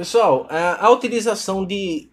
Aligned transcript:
Pessoal, 0.00 0.46
a, 0.48 0.88
utilização 0.88 1.62
de, 1.62 2.08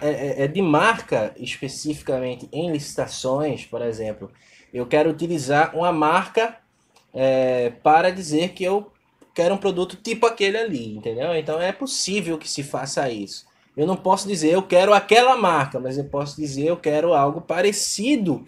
é, 0.00 0.08
é, 0.08 0.44
é, 0.44 0.48
de 0.48 0.62
marca 0.62 1.34
especificamente 1.36 2.48
em 2.50 2.72
licitações, 2.72 3.66
por 3.66 3.82
exemplo, 3.82 4.30
eu 4.72 4.86
quero 4.86 5.10
utilizar 5.10 5.76
uma 5.76 5.92
marca 5.92 6.56
é, 7.12 7.74
para 7.82 8.08
dizer 8.08 8.54
que 8.54 8.64
eu 8.64 8.90
quero 9.34 9.54
um 9.54 9.58
produto 9.58 9.96
tipo 9.96 10.24
aquele 10.24 10.56
ali, 10.56 10.96
entendeu? 10.96 11.36
Então 11.36 11.60
é 11.60 11.72
possível 11.72 12.38
que 12.38 12.48
se 12.48 12.62
faça 12.62 13.10
isso. 13.10 13.44
Eu 13.76 13.86
não 13.86 13.96
posso 13.96 14.26
dizer 14.26 14.54
eu 14.54 14.62
quero 14.62 14.94
aquela 14.94 15.36
marca, 15.36 15.78
mas 15.78 15.98
eu 15.98 16.04
posso 16.04 16.40
dizer 16.40 16.68
eu 16.68 16.76
quero 16.78 17.12
algo 17.12 17.42
parecido 17.42 18.46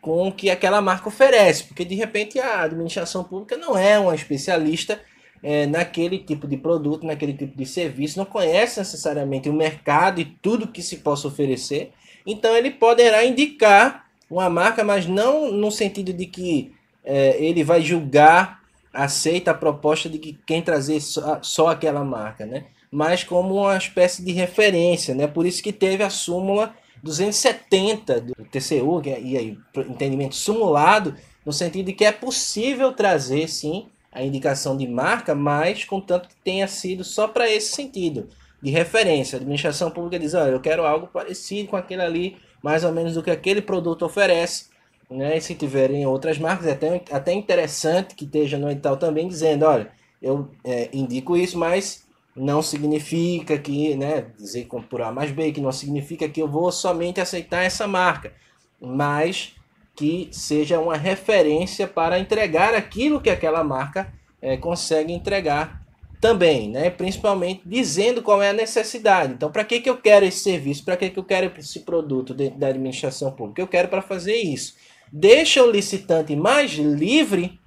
com 0.00 0.28
o 0.28 0.32
que 0.32 0.48
aquela 0.48 0.80
marca 0.80 1.08
oferece, 1.08 1.64
porque 1.64 1.84
de 1.84 1.96
repente 1.96 2.38
a 2.38 2.62
administração 2.62 3.24
pública 3.24 3.56
não 3.56 3.76
é 3.76 3.98
uma 3.98 4.14
especialista 4.14 5.00
é, 5.42 5.66
naquele 5.66 6.18
tipo 6.18 6.46
de 6.46 6.56
produto, 6.56 7.06
naquele 7.06 7.32
tipo 7.32 7.56
de 7.56 7.66
serviço, 7.66 8.18
não 8.18 8.24
conhece 8.24 8.78
necessariamente 8.78 9.48
o 9.48 9.52
mercado 9.52 10.20
e 10.20 10.24
tudo 10.24 10.68
que 10.68 10.82
se 10.82 10.98
possa 10.98 11.28
oferecer, 11.28 11.92
então 12.26 12.56
ele 12.56 12.70
poderá 12.70 13.24
indicar 13.24 14.06
uma 14.30 14.48
marca, 14.48 14.84
mas 14.84 15.06
não 15.06 15.50
no 15.50 15.70
sentido 15.70 16.12
de 16.12 16.26
que 16.26 16.72
é, 17.04 17.36
ele 17.42 17.64
vai 17.64 17.82
julgar, 17.82 18.62
aceita 18.92 19.50
a 19.50 19.54
proposta 19.54 20.08
de 20.08 20.18
que 20.18 20.38
quem 20.46 20.62
trazer 20.62 21.00
só, 21.00 21.40
só 21.42 21.68
aquela 21.68 22.04
marca, 22.04 22.46
né? 22.46 22.66
mas 22.92 23.24
como 23.24 23.54
uma 23.54 23.76
espécie 23.78 24.22
de 24.22 24.32
referência, 24.32 25.14
né? 25.14 25.26
Por 25.26 25.46
isso 25.46 25.62
que 25.62 25.72
teve 25.72 26.04
a 26.04 26.10
súmula 26.10 26.74
270 27.02 28.20
do 28.20 28.34
TCU, 28.34 29.00
que 29.00 29.08
é, 29.08 29.18
e 29.18 29.38
aí, 29.38 29.58
entendimento 29.88 30.36
simulado, 30.36 31.16
no 31.44 31.54
sentido 31.54 31.86
de 31.86 31.94
que 31.94 32.04
é 32.04 32.12
possível 32.12 32.92
trazer, 32.92 33.48
sim, 33.48 33.86
a 34.12 34.22
indicação 34.22 34.76
de 34.76 34.86
marca, 34.86 35.34
mas 35.34 35.84
contanto 35.84 36.28
que 36.28 36.36
tenha 36.44 36.68
sido 36.68 37.02
só 37.02 37.26
para 37.26 37.50
esse 37.50 37.72
sentido, 37.72 38.28
de 38.60 38.70
referência. 38.70 39.36
A 39.36 39.40
administração 39.40 39.90
pública 39.90 40.18
diz, 40.18 40.34
olha, 40.34 40.50
eu 40.50 40.60
quero 40.60 40.84
algo 40.84 41.06
parecido 41.06 41.70
com 41.70 41.76
aquele 41.76 42.02
ali, 42.02 42.36
mais 42.62 42.84
ou 42.84 42.92
menos 42.92 43.14
do 43.14 43.22
que 43.22 43.30
aquele 43.30 43.62
produto 43.62 44.04
oferece, 44.04 44.66
né? 45.10 45.36
E 45.36 45.40
se 45.40 45.54
tiverem 45.54 46.06
outras 46.06 46.38
marcas, 46.38 46.66
é 46.66 46.72
até, 46.72 47.02
até 47.10 47.32
interessante 47.32 48.14
que 48.14 48.24
esteja 48.24 48.58
no 48.58 48.70
edital 48.70 48.96
também 48.96 49.26
dizendo, 49.26 49.64
olha, 49.64 49.90
eu 50.20 50.48
é, 50.62 50.88
indico 50.92 51.36
isso, 51.36 51.58
mas 51.58 52.06
não 52.34 52.62
significa 52.62 53.58
que, 53.58 53.94
né, 53.96 54.26
dizer 54.38 54.66
por 54.88 55.02
A 55.02 55.12
mais 55.12 55.30
B, 55.30 55.52
que 55.52 55.60
não 55.60 55.72
significa 55.72 56.28
que 56.28 56.40
eu 56.40 56.48
vou 56.48 56.70
somente 56.72 57.20
aceitar 57.20 57.62
essa 57.62 57.86
marca, 57.86 58.32
mas 58.80 59.54
que 59.94 60.28
seja 60.32 60.80
uma 60.80 60.96
referência 60.96 61.86
para 61.86 62.18
entregar 62.18 62.74
aquilo 62.74 63.20
que 63.20 63.30
aquela 63.30 63.62
marca 63.62 64.12
é, 64.40 64.56
consegue 64.56 65.12
entregar 65.12 65.82
também, 66.20 66.70
né? 66.70 66.88
principalmente 66.88 67.62
dizendo 67.66 68.22
qual 68.22 68.40
é 68.42 68.50
a 68.50 68.52
necessidade. 68.52 69.32
Então, 69.32 69.50
para 69.50 69.64
que, 69.64 69.80
que 69.80 69.90
eu 69.90 69.96
quero 69.96 70.24
esse 70.24 70.38
serviço? 70.38 70.84
Para 70.84 70.96
que, 70.96 71.10
que 71.10 71.18
eu 71.18 71.24
quero 71.24 71.52
esse 71.58 71.80
produto 71.80 72.32
dentro 72.32 72.58
da 72.58 72.68
administração 72.68 73.32
pública? 73.32 73.60
Eu 73.60 73.66
quero 73.66 73.88
para 73.88 74.00
fazer 74.00 74.36
isso. 74.36 74.74
Deixa 75.12 75.62
o 75.62 75.70
licitante 75.70 76.34
mais 76.36 76.70
livre 76.72 77.58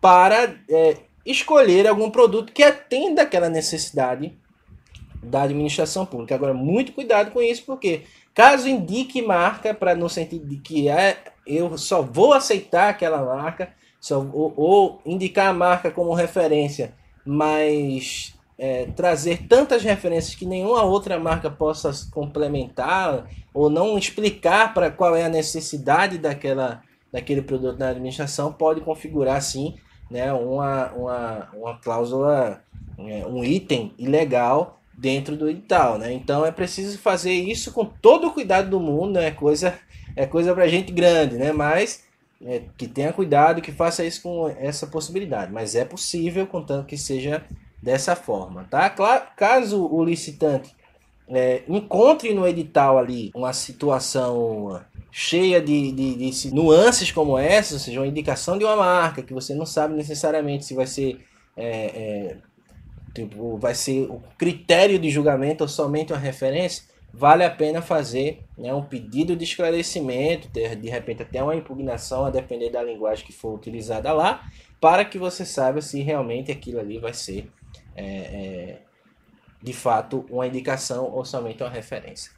para 0.00 0.56
é, 0.68 0.96
escolher 1.24 1.86
algum 1.86 2.10
produto 2.10 2.52
que 2.52 2.62
atenda 2.62 3.22
aquela 3.22 3.48
necessidade 3.48 4.36
da 5.22 5.42
administração 5.42 6.04
pública. 6.04 6.34
Agora, 6.34 6.52
muito 6.52 6.92
cuidado 6.92 7.30
com 7.30 7.40
isso, 7.40 7.62
porque 7.64 8.02
caso 8.34 8.68
indique 8.68 9.22
marca, 9.22 9.74
para 9.74 9.94
no 9.94 10.08
sentido 10.08 10.46
de 10.46 10.56
que 10.56 10.88
é, 10.88 11.18
eu 11.46 11.76
só 11.76 12.02
vou 12.02 12.32
aceitar 12.32 12.88
aquela 12.88 13.24
marca, 13.24 13.72
só, 14.00 14.20
ou, 14.20 14.54
ou 14.56 15.02
indicar 15.04 15.48
a 15.48 15.52
marca 15.52 15.90
como 15.90 16.14
referência, 16.14 16.94
mas 17.24 18.34
é, 18.58 18.86
trazer 18.96 19.46
tantas 19.46 19.82
referências 19.82 20.34
que 20.34 20.46
nenhuma 20.46 20.82
outra 20.82 21.18
marca 21.18 21.50
possa 21.50 21.90
complementar 22.10 23.26
ou 23.52 23.68
não 23.68 23.98
explicar 23.98 24.74
para 24.74 24.90
qual 24.90 25.16
é 25.16 25.24
a 25.24 25.28
necessidade 25.28 26.18
daquela, 26.18 26.82
daquele 27.12 27.42
produto 27.42 27.78
na 27.78 27.88
administração, 27.88 28.52
pode 28.52 28.80
configurar 28.80 29.40
sim 29.42 29.76
né, 30.10 30.32
uma, 30.32 30.92
uma, 30.92 31.48
uma 31.54 31.78
cláusula, 31.78 32.62
é, 32.98 33.26
um 33.26 33.44
item 33.44 33.94
ilegal 33.98 34.79
dentro 35.00 35.34
do 35.34 35.48
edital, 35.48 35.98
né? 35.98 36.12
Então 36.12 36.44
é 36.44 36.52
preciso 36.52 36.98
fazer 36.98 37.32
isso 37.32 37.72
com 37.72 37.86
todo 37.86 38.28
o 38.28 38.32
cuidado 38.32 38.68
do 38.68 38.78
mundo, 38.78 39.18
é 39.18 39.22
né? 39.22 39.30
coisa 39.30 39.78
é 40.14 40.26
coisa 40.26 40.52
para 40.52 40.68
gente 40.68 40.92
grande, 40.92 41.36
né? 41.36 41.52
Mas 41.52 42.04
é, 42.44 42.62
que 42.76 42.86
tenha 42.86 43.12
cuidado, 43.12 43.62
que 43.62 43.72
faça 43.72 44.04
isso 44.04 44.22
com 44.22 44.48
essa 44.58 44.86
possibilidade. 44.86 45.50
Mas 45.50 45.74
é 45.74 45.84
possível, 45.86 46.46
contanto 46.46 46.86
que 46.86 46.98
seja 46.98 47.42
dessa 47.82 48.14
forma, 48.14 48.66
tá? 48.70 48.90
Claro, 48.90 49.24
caso 49.36 49.86
o 49.86 50.04
licitante 50.04 50.74
é, 51.26 51.62
encontre 51.66 52.34
no 52.34 52.46
edital 52.46 52.98
ali 52.98 53.30
uma 53.34 53.54
situação 53.54 54.82
cheia 55.10 55.62
de, 55.62 55.92
de, 55.92 56.30
de, 56.30 56.54
nuances 56.54 57.10
como 57.10 57.38
essa, 57.38 57.74
ou 57.74 57.80
seja, 57.80 58.00
uma 58.00 58.06
indicação 58.06 58.58
de 58.58 58.64
uma 58.64 58.76
marca 58.76 59.22
que 59.22 59.32
você 59.32 59.54
não 59.54 59.64
sabe 59.64 59.94
necessariamente 59.94 60.66
se 60.66 60.74
vai 60.74 60.86
ser 60.86 61.24
é, 61.56 61.66
é, 61.66 62.36
tipo, 63.14 63.56
vai 63.58 63.74
ser 63.74 64.10
o 64.10 64.22
critério 64.38 64.98
de 64.98 65.10
julgamento 65.10 65.64
ou 65.64 65.68
somente 65.68 66.12
uma 66.12 66.18
referência, 66.18 66.84
vale 67.12 67.44
a 67.44 67.50
pena 67.50 67.82
fazer 67.82 68.44
né, 68.56 68.72
um 68.74 68.82
pedido 68.82 69.34
de 69.34 69.44
esclarecimento, 69.44 70.48
ter, 70.48 70.76
de 70.76 70.88
repente 70.88 71.22
até 71.22 71.42
uma 71.42 71.54
impugnação, 71.54 72.24
a 72.24 72.30
depender 72.30 72.70
da 72.70 72.82
linguagem 72.82 73.24
que 73.24 73.32
for 73.32 73.54
utilizada 73.54 74.12
lá, 74.12 74.48
para 74.80 75.04
que 75.04 75.18
você 75.18 75.44
saiba 75.44 75.80
se 75.80 76.00
realmente 76.00 76.52
aquilo 76.52 76.80
ali 76.80 76.98
vai 76.98 77.12
ser 77.12 77.50
é, 77.96 78.04
é 78.04 78.78
de 79.62 79.72
fato 79.72 80.24
uma 80.30 80.46
indicação 80.46 81.10
ou 81.10 81.24
somente 81.24 81.62
uma 81.62 81.68
referência. 81.68 82.28